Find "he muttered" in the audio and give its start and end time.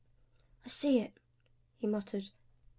1.77-2.31